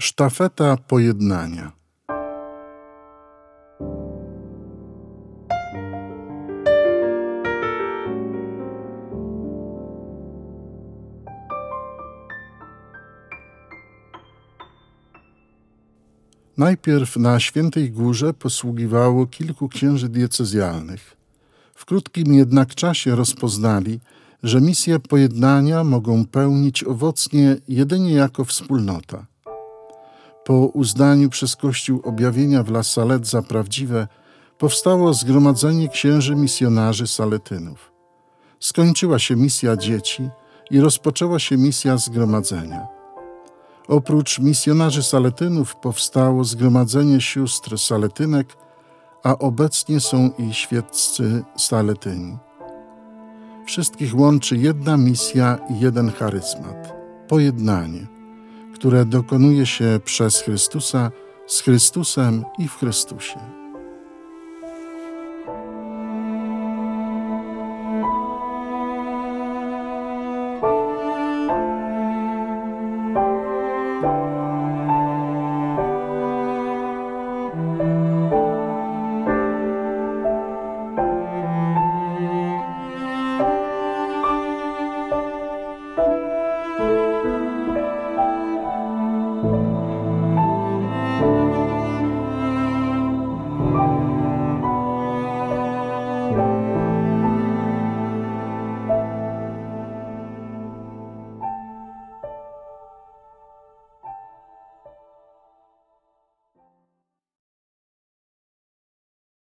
[0.00, 1.72] Sztafeta pojednania.
[16.56, 21.16] Najpierw na Świętej Górze posługiwało kilku księży diecezjalnych.
[21.74, 24.00] W krótkim jednak czasie rozpoznali,
[24.42, 29.33] że misję pojednania mogą pełnić owocnie jedynie jako wspólnota.
[30.44, 34.08] Po uznaniu przez Kościół objawienia w La Salette za prawdziwe,
[34.58, 37.92] powstało Zgromadzenie Księży Misjonarzy Saletynów.
[38.60, 40.28] Skończyła się misja dzieci
[40.70, 42.86] i rozpoczęła się misja zgromadzenia.
[43.88, 48.56] Oprócz misjonarzy Saletynów powstało Zgromadzenie Sióstr Saletynek,
[49.22, 52.36] a obecnie są i świeccy Saletyni.
[53.66, 56.94] Wszystkich łączy jedna misja i jeden charyzmat
[57.28, 58.06] pojednanie,
[58.84, 61.10] które dokonuje się przez Chrystusa,
[61.46, 63.63] z Chrystusem i w Chrystusie.
[89.44, 89.56] thank
[96.68, 96.73] you.